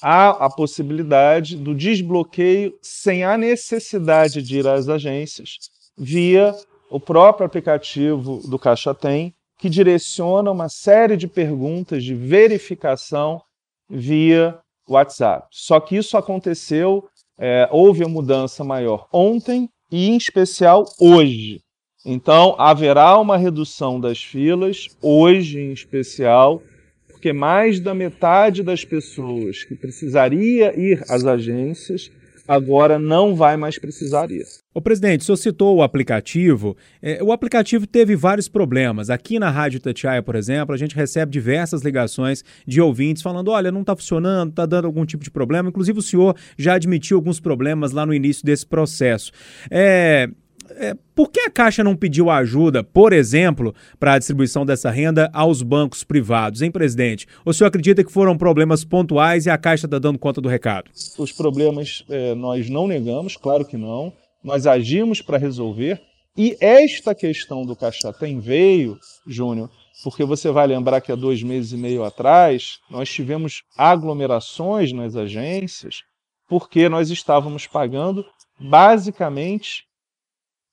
há 0.00 0.30
a 0.30 0.48
possibilidade 0.48 1.56
do 1.56 1.74
desbloqueio 1.74 2.78
sem 2.80 3.24
a 3.24 3.36
necessidade 3.36 4.40
de 4.42 4.60
ir 4.60 4.66
às 4.68 4.88
agências 4.88 5.58
via 5.96 6.54
o 6.88 7.00
próprio 7.00 7.44
aplicativo 7.44 8.40
do 8.48 8.58
Caixa 8.58 8.94
Tem, 8.94 9.34
que 9.58 9.68
direciona 9.68 10.50
uma 10.50 10.68
série 10.68 11.16
de 11.16 11.26
perguntas 11.26 12.04
de 12.04 12.14
verificação 12.14 13.42
via 13.90 14.58
WhatsApp. 14.88 15.48
Só 15.50 15.80
que 15.80 15.96
isso 15.96 16.16
aconteceu, 16.16 17.08
é, 17.38 17.68
houve 17.70 18.04
a 18.04 18.08
mudança 18.08 18.62
maior 18.62 19.08
ontem 19.12 19.68
e, 19.90 20.08
em 20.08 20.16
especial, 20.16 20.84
hoje. 21.00 21.60
Então, 22.06 22.54
haverá 22.58 23.18
uma 23.18 23.36
redução 23.36 24.00
das 24.00 24.22
filas, 24.22 24.86
hoje 25.02 25.58
em 25.58 25.72
especial, 25.72 26.62
porque 27.08 27.32
mais 27.32 27.80
da 27.80 27.92
metade 27.92 28.62
das 28.62 28.84
pessoas 28.84 29.64
que 29.64 29.74
precisaria 29.74 30.78
ir 30.78 31.02
às 31.08 31.24
agências 31.26 32.10
agora 32.48 32.98
não 32.98 33.36
vai 33.36 33.56
mais 33.56 33.78
precisar 33.78 34.30
isso. 34.30 34.60
O 34.74 34.80
presidente, 34.80 35.20
o 35.20 35.24
senhor 35.24 35.36
citou 35.36 35.76
o 35.76 35.82
aplicativo. 35.82 36.76
É, 37.02 37.22
o 37.22 37.30
aplicativo 37.30 37.86
teve 37.86 38.16
vários 38.16 38.48
problemas. 38.48 39.10
Aqui 39.10 39.38
na 39.38 39.50
Rádio 39.50 39.80
Tatiaia, 39.80 40.22
por 40.22 40.34
exemplo, 40.34 40.74
a 40.74 40.78
gente 40.78 40.94
recebe 40.94 41.30
diversas 41.30 41.82
ligações 41.82 42.42
de 42.66 42.80
ouvintes 42.80 43.22
falando: 43.22 43.50
olha, 43.50 43.70
não 43.70 43.82
está 43.82 43.94
funcionando, 43.94 44.50
está 44.50 44.64
dando 44.64 44.86
algum 44.86 45.04
tipo 45.04 45.22
de 45.22 45.30
problema. 45.30 45.68
Inclusive, 45.68 45.98
o 45.98 46.02
senhor 46.02 46.34
já 46.56 46.74
admitiu 46.74 47.18
alguns 47.18 47.38
problemas 47.38 47.92
lá 47.92 48.06
no 48.06 48.14
início 48.14 48.44
desse 48.44 48.66
processo. 48.66 49.30
É, 49.70 50.28
é, 50.76 50.94
por 51.14 51.30
que 51.30 51.40
a 51.40 51.50
Caixa 51.50 51.82
não 51.82 51.96
pediu 51.96 52.30
ajuda, 52.30 52.82
por 52.82 53.12
exemplo, 53.12 53.74
para 53.98 54.14
a 54.14 54.18
distribuição 54.18 54.64
dessa 54.64 54.90
renda 54.90 55.30
aos 55.32 55.62
bancos 55.62 56.04
privados, 56.04 56.62
hein, 56.62 56.70
presidente? 56.70 57.26
O 57.44 57.52
senhor 57.52 57.68
acredita 57.68 58.04
que 58.04 58.12
foram 58.12 58.36
problemas 58.36 58.84
pontuais 58.84 59.46
e 59.46 59.50
a 59.50 59.58
Caixa 59.58 59.86
está 59.86 59.98
dando 59.98 60.18
conta 60.18 60.40
do 60.40 60.48
recado? 60.48 60.90
Os 61.18 61.32
problemas 61.32 62.04
é, 62.08 62.34
nós 62.34 62.68
não 62.68 62.86
negamos, 62.86 63.36
claro 63.36 63.64
que 63.64 63.76
não. 63.76 64.12
Nós 64.42 64.66
agimos 64.66 65.20
para 65.20 65.38
resolver. 65.38 66.00
E 66.36 66.56
esta 66.60 67.14
questão 67.14 67.66
do 67.66 67.74
Caixa 67.74 68.12
Tem 68.12 68.38
veio, 68.38 68.96
Júnior, 69.26 69.68
porque 70.04 70.24
você 70.24 70.50
vai 70.50 70.66
lembrar 70.66 71.00
que 71.00 71.10
há 71.10 71.16
dois 71.16 71.42
meses 71.42 71.72
e 71.72 71.76
meio 71.76 72.04
atrás 72.04 72.78
nós 72.88 73.10
tivemos 73.10 73.62
aglomerações 73.76 74.92
nas 74.92 75.16
agências 75.16 76.02
porque 76.48 76.88
nós 76.88 77.10
estávamos 77.10 77.66
pagando 77.66 78.24
basicamente 78.58 79.84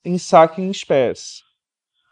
em 0.05 0.17
saque 0.17 0.61
em 0.61 0.69
espécie. 0.69 1.43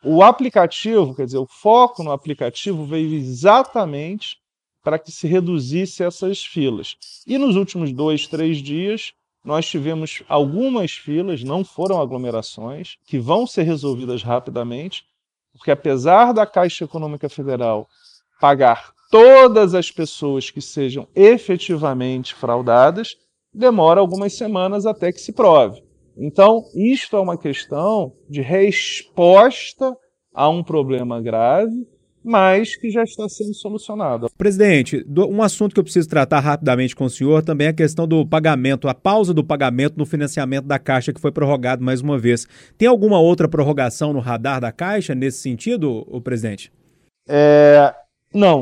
O 0.03 0.21
aplicativo, 0.21 1.15
quer 1.15 1.25
dizer, 1.25 1.37
o 1.37 1.47
foco 1.47 2.03
no 2.03 2.11
aplicativo 2.11 2.85
veio 2.85 3.13
exatamente 3.13 4.37
para 4.83 4.99
que 4.99 5.11
se 5.11 5.27
reduzisse 5.27 6.03
essas 6.03 6.43
filas. 6.43 6.97
E 7.25 7.37
nos 7.37 7.55
últimos 7.55 7.93
dois, 7.93 8.27
três 8.27 8.57
dias, 8.57 9.13
nós 9.45 9.65
tivemos 9.65 10.23
algumas 10.27 10.91
filas, 10.91 11.43
não 11.43 11.63
foram 11.63 12.01
aglomerações, 12.01 12.97
que 13.05 13.17
vão 13.17 13.47
ser 13.47 13.63
resolvidas 13.63 14.23
rapidamente, 14.23 15.05
porque 15.53 15.71
apesar 15.71 16.33
da 16.33 16.45
Caixa 16.45 16.83
Econômica 16.83 17.29
Federal 17.29 17.87
pagar 18.41 18.93
todas 19.09 19.73
as 19.73 19.91
pessoas 19.91 20.49
que 20.49 20.59
sejam 20.59 21.07
efetivamente 21.15 22.33
fraudadas, 22.33 23.15
demora 23.53 24.01
algumas 24.01 24.33
semanas 24.33 24.85
até 24.85 25.11
que 25.11 25.19
se 25.21 25.31
prove. 25.31 25.83
Então, 26.17 26.63
isto 26.75 27.15
é 27.15 27.19
uma 27.19 27.37
questão 27.37 28.13
de 28.29 28.41
resposta 28.41 29.95
a 30.33 30.49
um 30.49 30.63
problema 30.63 31.21
grave, 31.21 31.87
mas 32.23 32.75
que 32.75 32.89
já 32.89 33.03
está 33.03 33.27
sendo 33.27 33.53
solucionado. 33.53 34.27
Presidente, 34.37 35.05
um 35.09 35.43
assunto 35.43 35.73
que 35.73 35.79
eu 35.79 35.83
preciso 35.83 36.07
tratar 36.07 36.39
rapidamente 36.39 36.95
com 36.95 37.05
o 37.05 37.09
senhor 37.09 37.43
também 37.43 37.67
é 37.67 37.69
a 37.71 37.73
questão 37.73 38.07
do 38.07 38.25
pagamento, 38.25 38.87
a 38.87 38.93
pausa 38.93 39.33
do 39.33 39.43
pagamento 39.43 39.97
no 39.97 40.05
financiamento 40.05 40.65
da 40.65 40.79
Caixa, 40.79 41.11
que 41.11 41.19
foi 41.19 41.31
prorrogado 41.31 41.83
mais 41.83 41.99
uma 41.99 42.17
vez. 42.17 42.47
Tem 42.77 42.87
alguma 42.87 43.19
outra 43.19 43.47
prorrogação 43.47 44.13
no 44.13 44.19
radar 44.19 44.61
da 44.61 44.71
Caixa 44.71 45.13
nesse 45.13 45.39
sentido, 45.39 46.05
o 46.07 46.21
presidente? 46.21 46.71
É, 47.27 47.93
não. 48.33 48.61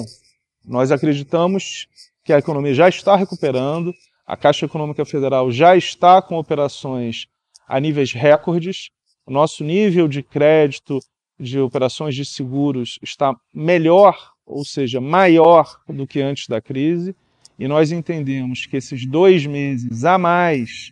Nós 0.66 0.92
acreditamos 0.92 1.88
que 2.24 2.34
a 2.34 2.40
economia 2.40 2.74
já 2.74 2.90
está 2.90 3.16
recuperando, 3.16 3.94
a 4.26 4.38
Caixa 4.38 4.66
Econômica 4.66 5.04
Federal 5.06 5.52
já 5.52 5.76
está 5.76 6.22
com 6.22 6.38
operações 6.38 7.28
a 7.72 7.80
níveis 7.80 8.12
recordes. 8.12 8.90
O 9.26 9.32
nosso 9.32 9.64
nível 9.64 10.10
de 10.10 10.22
crédito 10.22 11.00
de 11.40 11.58
operações 11.58 12.14
de 12.14 12.26
seguros 12.26 13.00
está 13.02 13.34
melhor, 13.54 14.34
ou 14.46 14.66
seja, 14.66 15.00
maior 15.00 15.80
do 15.88 16.06
que 16.06 16.22
antes 16.22 16.48
da 16.48 16.60
crise, 16.60 17.16
e 17.58 17.70
nós 17.70 17.94
entendemos 17.94 18.66
que 18.66 18.76
esses 18.76 19.06
dois 19.06 19.46
meses 19.46 20.04
a 20.04 20.18
mais 20.18 20.92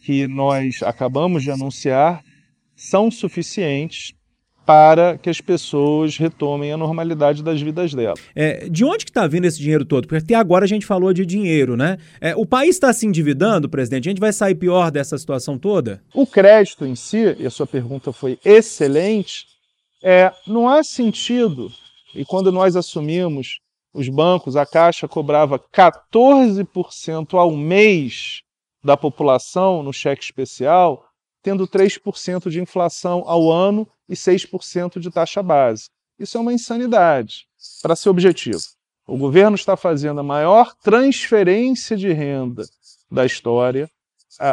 que 0.00 0.26
nós 0.26 0.82
acabamos 0.82 1.42
de 1.42 1.50
anunciar 1.50 2.24
são 2.74 3.10
suficientes 3.10 4.14
para 4.66 5.16
que 5.16 5.30
as 5.30 5.40
pessoas 5.40 6.18
retomem 6.18 6.72
a 6.72 6.76
normalidade 6.76 7.42
das 7.42 7.62
vidas 7.62 7.94
delas. 7.94 8.18
É, 8.34 8.68
de 8.68 8.84
onde 8.84 9.04
que 9.04 9.10
está 9.10 9.26
vindo 9.28 9.44
esse 9.44 9.60
dinheiro 9.60 9.84
todo? 9.84 10.08
Porque 10.08 10.24
até 10.24 10.34
agora 10.34 10.64
a 10.64 10.68
gente 10.68 10.84
falou 10.84 11.12
de 11.12 11.24
dinheiro, 11.24 11.76
né? 11.76 11.96
É, 12.20 12.34
o 12.34 12.44
país 12.44 12.70
está 12.70 12.92
se 12.92 13.06
endividando, 13.06 13.68
presidente? 13.68 14.08
A 14.08 14.10
gente 14.10 14.20
vai 14.20 14.32
sair 14.32 14.56
pior 14.56 14.90
dessa 14.90 15.16
situação 15.16 15.56
toda? 15.56 16.02
O 16.12 16.26
crédito 16.26 16.84
em 16.84 16.96
si, 16.96 17.36
e 17.38 17.46
a 17.46 17.50
sua 17.50 17.66
pergunta 17.66 18.12
foi 18.12 18.38
excelente, 18.44 19.46
é, 20.02 20.32
não 20.46 20.68
há 20.68 20.82
sentido, 20.82 21.70
e 22.12 22.24
quando 22.24 22.50
nós 22.50 22.74
assumimos 22.74 23.60
os 23.94 24.08
bancos, 24.08 24.56
a 24.56 24.66
Caixa 24.66 25.06
cobrava 25.06 25.58
14% 25.58 27.34
ao 27.34 27.52
mês 27.52 28.42
da 28.84 28.96
população 28.96 29.82
no 29.82 29.92
cheque 29.92 30.24
especial, 30.24 31.04
tendo 31.46 31.68
3% 31.68 32.50
de 32.50 32.60
inflação 32.60 33.22
ao 33.24 33.52
ano 33.52 33.86
e 34.08 34.14
6% 34.14 34.98
de 34.98 35.12
taxa 35.12 35.44
base. 35.44 35.90
Isso 36.18 36.36
é 36.36 36.40
uma 36.40 36.52
insanidade, 36.52 37.46
para 37.80 37.94
ser 37.94 38.08
objetivo. 38.08 38.58
O 39.06 39.16
governo 39.16 39.54
está 39.54 39.76
fazendo 39.76 40.18
a 40.18 40.24
maior 40.24 40.74
transferência 40.82 41.96
de 41.96 42.12
renda 42.12 42.64
da 43.08 43.24
história. 43.24 43.88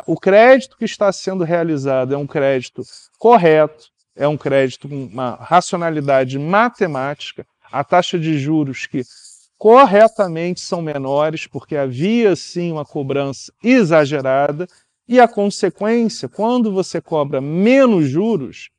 O 0.05 0.19
crédito 0.19 0.77
que 0.77 0.85
está 0.85 1.11
sendo 1.11 1.43
realizado 1.43 2.13
é 2.13 2.17
um 2.17 2.27
crédito 2.27 2.83
correto, 3.17 3.87
é 4.15 4.27
um 4.27 4.37
crédito 4.37 4.87
com 4.87 5.05
uma 5.05 5.31
racionalidade 5.41 6.37
matemática, 6.37 7.43
a 7.71 7.83
taxa 7.83 8.19
de 8.19 8.37
juros 8.37 8.85
que 8.85 9.01
corretamente 9.57 10.61
são 10.61 10.79
menores, 10.79 11.47
porque 11.47 11.75
havia 11.75 12.35
sim 12.35 12.71
uma 12.71 12.85
cobrança 12.85 13.51
exagerada, 13.63 14.67
e 15.07 15.19
a 15.19 15.27
consequência, 15.27 16.29
quando 16.29 16.71
você 16.71 17.01
cobra 17.01 17.41
menos 17.41 18.07
juros, 18.09 18.69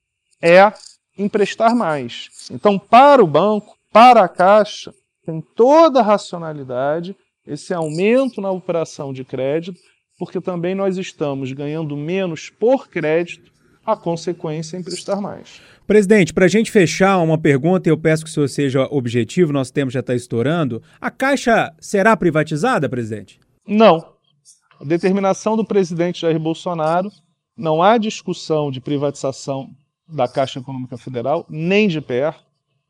é 0.41 0.73
emprestar 1.17 1.75
mais. 1.75 2.29
Então, 2.51 2.79
para 2.79 3.23
o 3.23 3.27
banco, 3.27 3.77
para 3.93 4.25
a 4.25 4.29
Caixa, 4.29 4.93
tem 5.25 5.43
toda 5.55 6.01
a 6.01 6.03
racionalidade 6.03 7.17
esse 7.47 7.73
aumento 7.75 8.41
na 8.41 8.51
operação 8.51 9.13
de 9.13 9.25
crédito, 9.25 9.79
porque 10.19 10.41
também 10.41 10.75
nós 10.75 10.97
estamos 10.97 11.53
ganhando 11.53 11.97
menos 11.97 12.49
por 12.49 12.89
crédito, 12.89 13.53
a 13.85 13.97
consequência 13.97 14.77
é 14.77 14.81
emprestar 14.81 15.21
mais. 15.21 15.61
Presidente, 15.87 16.33
para 16.33 16.47
a 16.47 16.49
gente 16.49 16.71
fechar 16.71 17.19
uma 17.19 17.37
pergunta, 17.37 17.89
eu 17.89 17.99
peço 17.99 18.25
que 18.25 18.31
o 18.31 18.33
senhor 18.33 18.49
seja 18.49 18.89
objetivo, 18.91 19.53
nosso 19.53 19.73
tempo 19.73 19.91
já 19.91 20.01
está 20.01 20.15
estourando. 20.15 20.83
A 20.99 21.11
Caixa 21.11 21.71
será 21.79 22.17
privatizada, 22.17 22.89
presidente? 22.89 23.39
Não. 23.67 24.14
A 24.81 24.85
determinação 24.85 25.57
do 25.57 25.65
presidente 25.65 26.23
Jair 26.23 26.39
Bolsonaro, 26.39 27.11
não 27.57 27.83
há 27.83 27.97
discussão 27.97 28.71
de 28.71 28.81
privatização 28.81 29.71
da 30.09 30.27
Caixa 30.27 30.59
Econômica 30.59 30.97
Federal, 30.99 31.47
nem 31.49 31.87
de 31.89 32.01
perto. 32.01 32.43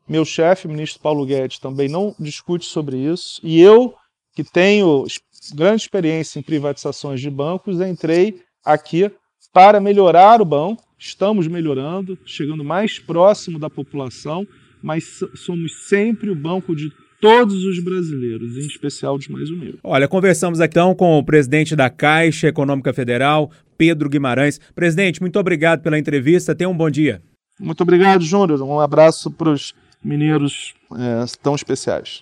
Meu 0.07 0.25
chefe, 0.25 0.67
ministro 0.67 1.01
Paulo 1.01 1.25
Guedes, 1.25 1.59
também 1.59 1.87
não 1.87 2.15
discute 2.19 2.65
sobre 2.65 2.97
isso. 2.97 3.39
E 3.43 3.61
eu, 3.61 3.93
que 4.35 4.43
tenho 4.43 5.05
grande 5.53 5.83
experiência 5.83 6.39
em 6.39 6.43
privatizações 6.43 7.21
de 7.21 7.29
bancos, 7.29 7.79
entrei 7.79 8.41
aqui 8.63 9.11
para 9.53 9.79
melhorar 9.79 10.41
o 10.41 10.45
banco. 10.45 10.83
Estamos 10.97 11.47
melhorando, 11.47 12.17
chegando 12.25 12.63
mais 12.63 12.99
próximo 12.99 13.59
da 13.59 13.69
população, 13.69 14.45
mas 14.81 15.19
somos 15.35 15.87
sempre 15.87 16.29
o 16.29 16.35
banco 16.35 16.75
de 16.75 16.91
todos 17.25 17.63
os 17.63 17.83
brasileiros, 17.83 18.55
em 18.55 18.67
especial 18.67 19.17
dos 19.17 19.27
mais 19.27 19.49
humildes. 19.49 19.79
Olha, 19.83 20.07
conversamos 20.07 20.61
aqui 20.61 20.75
então 20.75 20.93
com 20.93 21.17
o 21.17 21.23
presidente 21.23 21.75
da 21.75 21.89
Caixa 21.89 22.47
Econômica 22.49 22.93
Federal, 22.93 23.49
Pedro 23.77 24.09
Guimarães. 24.09 24.59
Presidente, 24.75 25.21
muito 25.21 25.39
obrigado 25.39 25.81
pela 25.81 25.97
entrevista. 25.97 26.53
Tenha 26.53 26.69
um 26.69 26.77
bom 26.77 26.89
dia. 26.89 27.21
Muito 27.59 27.81
obrigado, 27.81 28.23
Júnior. 28.23 28.61
Um 28.61 28.79
abraço 28.79 29.31
para 29.31 29.49
os 29.49 29.73
mineiros 30.03 30.75
é, 30.93 31.25
tão 31.41 31.55
especiais. 31.55 32.21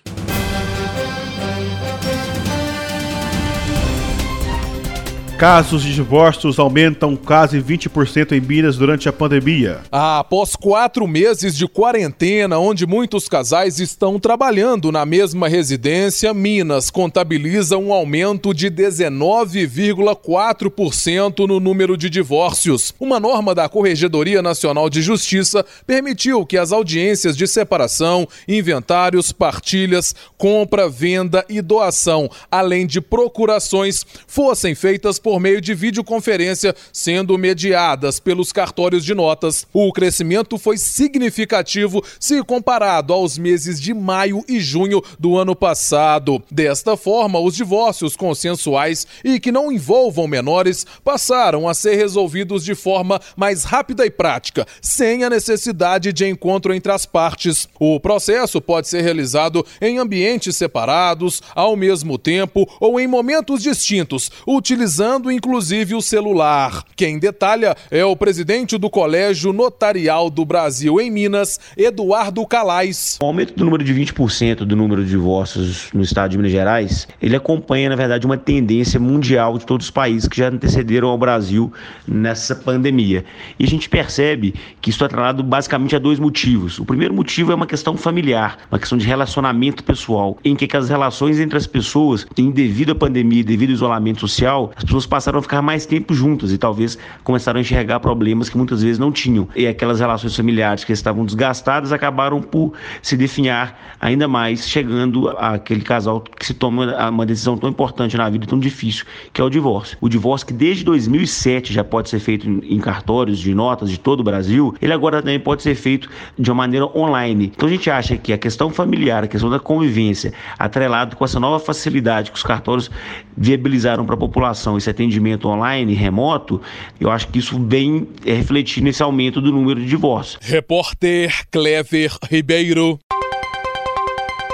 Casos 5.38 5.82
de 5.82 5.92
divórcios 5.92 6.58
aumentam 6.60 7.16
quase 7.16 7.60
20% 7.60 8.30
em 8.30 8.40
Minas 8.40 8.76
durante 8.76 9.08
a 9.08 9.12
pandemia. 9.12 9.80
Após 9.90 10.54
quatro 10.54 11.08
meses 11.08 11.56
de 11.56 11.66
quarentena, 11.66 12.60
onde 12.60 12.86
muitos 12.86 13.28
casais 13.28 13.80
estão 13.80 14.20
trabalhando 14.20 14.92
na 14.92 15.04
mesma 15.04 15.48
residência, 15.48 16.32
Minas 16.32 16.88
contabiliza 16.88 17.76
um 17.76 17.92
aumento 17.92 18.54
de 18.54 18.70
19,4% 18.70 21.48
no 21.48 21.58
número 21.58 21.96
de 21.96 22.08
divórcios. 22.08 22.94
Uma 23.00 23.18
norma 23.18 23.56
da 23.56 23.68
Corregedoria 23.68 24.40
Nacional 24.40 24.88
de 24.88 25.02
Justiça 25.02 25.66
permitiu 25.84 26.46
que 26.46 26.56
as 26.56 26.70
audiências 26.70 27.36
de 27.36 27.48
separação, 27.48 28.28
inventários, 28.46 29.32
partilhas, 29.32 30.14
compra, 30.38 30.88
venda 30.88 31.44
e 31.48 31.60
doação, 31.60 32.30
além 32.48 32.86
de 32.86 33.00
procurações, 33.00 34.06
fossem 34.28 34.76
feitas 34.76 35.23
por 35.24 35.40
meio 35.40 35.58
de 35.58 35.72
videoconferência, 35.72 36.76
sendo 36.92 37.38
mediadas 37.38 38.20
pelos 38.20 38.52
cartórios 38.52 39.02
de 39.02 39.14
notas. 39.14 39.66
O 39.72 39.90
crescimento 39.90 40.58
foi 40.58 40.76
significativo 40.76 42.04
se 42.20 42.42
comparado 42.44 43.10
aos 43.10 43.38
meses 43.38 43.80
de 43.80 43.94
maio 43.94 44.44
e 44.46 44.60
junho 44.60 45.02
do 45.18 45.38
ano 45.38 45.56
passado. 45.56 46.42
Desta 46.50 46.94
forma, 46.94 47.40
os 47.40 47.56
divórcios 47.56 48.18
consensuais 48.18 49.06
e 49.24 49.40
que 49.40 49.50
não 49.50 49.72
envolvam 49.72 50.28
menores 50.28 50.84
passaram 51.02 51.66
a 51.66 51.72
ser 51.72 51.94
resolvidos 51.94 52.62
de 52.62 52.74
forma 52.74 53.18
mais 53.34 53.64
rápida 53.64 54.04
e 54.04 54.10
prática, 54.10 54.66
sem 54.82 55.24
a 55.24 55.30
necessidade 55.30 56.12
de 56.12 56.28
encontro 56.28 56.74
entre 56.74 56.92
as 56.92 57.06
partes. 57.06 57.66
O 57.80 57.98
processo 57.98 58.60
pode 58.60 58.88
ser 58.88 59.00
realizado 59.00 59.64
em 59.80 59.96
ambientes 59.96 60.54
separados, 60.54 61.40
ao 61.54 61.74
mesmo 61.76 62.18
tempo 62.18 62.68
ou 62.78 63.00
em 63.00 63.06
momentos 63.06 63.62
distintos, 63.62 64.30
utilizando 64.46 65.13
usando 65.14 65.30
inclusive 65.30 65.94
o 65.94 66.02
celular. 66.02 66.82
Quem 66.96 67.20
detalha 67.20 67.76
é 67.88 68.04
o 68.04 68.16
presidente 68.16 68.76
do 68.76 68.90
Colégio 68.90 69.52
Notarial 69.52 70.28
do 70.28 70.44
Brasil 70.44 71.00
em 71.00 71.08
Minas, 71.08 71.60
Eduardo 71.76 72.44
Calais. 72.44 73.18
O 73.22 73.26
aumento 73.26 73.54
do 73.54 73.64
número 73.64 73.84
de 73.84 73.94
20% 73.94 74.64
do 74.64 74.74
número 74.74 75.04
de 75.04 75.10
divórcios 75.10 75.90
no 75.94 76.02
estado 76.02 76.32
de 76.32 76.36
Minas 76.36 76.50
Gerais, 76.50 77.06
ele 77.22 77.36
acompanha, 77.36 77.88
na 77.88 77.94
verdade, 77.94 78.26
uma 78.26 78.36
tendência 78.36 78.98
mundial 78.98 79.56
de 79.56 79.64
todos 79.64 79.86
os 79.86 79.90
países 79.90 80.28
que 80.28 80.36
já 80.36 80.48
antecederam 80.48 81.08
ao 81.08 81.18
Brasil 81.18 81.72
nessa 82.08 82.56
pandemia. 82.56 83.24
E 83.56 83.64
a 83.64 83.68
gente 83.68 83.88
percebe 83.88 84.52
que 84.80 84.90
isso 84.90 85.04
é 85.04 85.06
atrelado 85.06 85.44
basicamente 85.44 85.94
a 85.94 86.00
dois 86.00 86.18
motivos. 86.18 86.80
O 86.80 86.84
primeiro 86.84 87.14
motivo 87.14 87.52
é 87.52 87.54
uma 87.54 87.66
questão 87.68 87.96
familiar, 87.96 88.58
uma 88.68 88.80
questão 88.80 88.98
de 88.98 89.06
relacionamento 89.06 89.84
pessoal, 89.84 90.36
em 90.44 90.56
que 90.56 90.76
as 90.76 90.88
relações 90.88 91.38
entre 91.38 91.56
as 91.56 91.68
pessoas, 91.68 92.26
devido 92.52 92.90
à 92.92 92.94
pandemia, 92.96 93.44
devido 93.44 93.70
ao 93.70 93.74
isolamento 93.74 94.20
social, 94.20 94.72
as 94.74 94.82
pessoas 94.82 95.03
pessoas 95.04 95.06
passaram 95.06 95.38
a 95.38 95.42
ficar 95.42 95.62
mais 95.62 95.86
tempo 95.86 96.14
juntas 96.14 96.52
e 96.52 96.58
talvez 96.58 96.98
começaram 97.22 97.58
a 97.58 97.60
enxergar 97.60 98.00
problemas 98.00 98.48
que 98.48 98.56
muitas 98.56 98.82
vezes 98.82 98.98
não 98.98 99.12
tinham. 99.12 99.48
E 99.54 99.66
aquelas 99.66 100.00
relações 100.00 100.34
familiares 100.34 100.84
que 100.84 100.92
estavam 100.92 101.24
desgastadas 101.24 101.92
acabaram 101.92 102.42
por 102.42 102.72
se 103.02 103.16
definhar 103.16 103.96
ainda 104.00 104.26
mais, 104.26 104.68
chegando 104.68 105.28
àquele 105.30 105.82
casal 105.82 106.20
que 106.20 106.44
se 106.44 106.54
toma 106.54 107.08
uma 107.08 107.24
decisão 107.24 107.56
tão 107.56 107.70
importante 107.70 108.16
na 108.16 108.28
vida, 108.28 108.46
tão 108.46 108.58
difícil, 108.58 109.04
que 109.32 109.40
é 109.40 109.44
o 109.44 109.50
divórcio. 109.50 109.96
O 110.00 110.08
divórcio 110.08 110.46
que 110.46 110.52
desde 110.52 110.84
2007 110.84 111.72
já 111.72 111.84
pode 111.84 112.08
ser 112.08 112.18
feito 112.18 112.48
em 112.48 112.78
cartórios 112.80 113.38
de 113.38 113.54
notas 113.54 113.90
de 113.90 113.98
todo 113.98 114.20
o 114.20 114.24
Brasil, 114.24 114.74
ele 114.80 114.92
agora 114.92 115.20
também 115.20 115.40
pode 115.40 115.62
ser 115.62 115.74
feito 115.74 116.08
de 116.38 116.50
uma 116.50 116.56
maneira 116.56 116.86
online. 116.96 117.52
Então 117.54 117.68
a 117.68 117.72
gente 117.72 117.90
acha 117.90 118.16
que 118.16 118.32
a 118.32 118.38
questão 118.38 118.70
familiar, 118.70 119.24
a 119.24 119.28
questão 119.28 119.50
da 119.50 119.58
convivência, 119.58 120.32
atrelado 120.58 121.16
com 121.16 121.24
essa 121.24 121.40
nova 121.40 121.58
facilidade 121.58 122.30
que 122.30 122.36
os 122.36 122.42
cartórios 122.42 122.90
viabilizaram 123.36 124.04
para 124.04 124.14
a 124.14 124.18
população, 124.18 124.76
esse 124.76 124.90
atendimento 124.94 125.48
online, 125.48 125.94
remoto, 125.94 126.60
eu 127.00 127.10
acho 127.10 127.28
que 127.28 127.38
isso 127.38 127.58
vem 127.58 128.08
é, 128.24 128.32
refletir 128.32 128.82
nesse 128.82 129.02
aumento 129.02 129.40
do 129.40 129.52
número 129.52 129.80
de 129.80 129.86
divórcios. 129.86 130.38
Repórter 130.42 131.44
Clever 131.50 132.12
Ribeiro. 132.30 132.98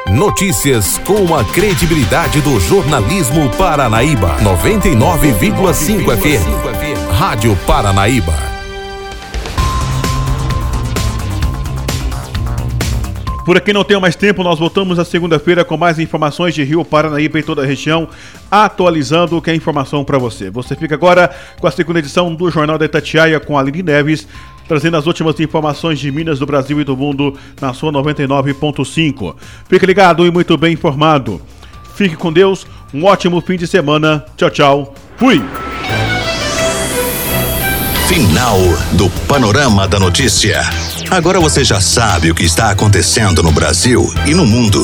Notícias 0.09 0.98
com 0.98 1.35
a 1.37 1.44
credibilidade 1.44 2.40
do 2.40 2.59
jornalismo 2.59 3.48
Paranaíba. 3.50 4.38
99,5 4.40 6.16
FM. 6.16 7.12
Rádio 7.16 7.57
Paranaíba. 7.64 8.49
Por 13.44 13.57
aqui 13.57 13.72
não 13.72 13.83
tenho 13.83 14.00
mais 14.00 14.14
tempo, 14.14 14.42
nós 14.42 14.59
voltamos 14.59 14.98
na 14.98 15.05
segunda-feira 15.05 15.64
com 15.64 15.76
mais 15.76 15.98
informações 15.98 16.55
de 16.55 16.62
Rio 16.62 16.85
Paranaíba 16.85 17.38
e 17.38 17.42
toda 17.42 17.62
a 17.62 17.66
região, 17.66 18.09
atualizando 18.50 19.37
o 19.37 19.42
que 19.42 19.50
é 19.50 19.55
informação 19.55 20.05
para 20.05 20.18
você. 20.18 20.50
Você 20.50 20.76
fica 20.76 20.94
agora 20.94 21.31
com 21.59 21.66
a 21.66 21.70
segunda 21.70 21.98
edição 21.98 22.35
do 22.35 22.50
Jornal 22.50 22.76
da 22.76 22.85
Itatiaia 22.85 23.40
com 23.40 23.59
Aline 23.59 23.83
Neves, 23.83 24.29
trazendo 24.68 24.98
as 24.98 25.07
últimas 25.07 25.40
informações 25.40 25.98
de 25.98 26.12
Minas, 26.12 26.38
do 26.38 26.46
Brasil 26.46 26.81
e 26.81 26.85
do 26.85 26.96
mundo 26.96 27.37
na 27.61 27.72
sua 27.72 27.90
99.5. 27.90 29.35
Fique 29.68 29.87
ligado 29.87 30.24
e 30.26 30.31
muito 30.31 30.57
bem 30.57 30.74
informado. 30.74 31.40
Fique 31.94 32.16
com 32.16 32.33
Deus, 32.33 32.66
um 32.92 33.05
ótimo 33.05 33.40
fim 33.40 33.57
de 33.57 33.66
semana. 33.66 34.24
Tchau, 34.37 34.50
tchau. 34.50 34.94
Fui! 35.16 35.42
Final 38.07 38.59
do 38.92 39.09
Panorama 39.26 39.88
da 39.88 39.98
Notícia. 39.98 40.62
Agora 41.11 41.40
você 41.40 41.64
já 41.64 41.81
sabe 41.81 42.31
o 42.31 42.35
que 42.35 42.44
está 42.44 42.70
acontecendo 42.70 43.42
no 43.42 43.51
Brasil 43.51 44.14
e 44.27 44.33
no 44.33 44.46
mundo. 44.46 44.81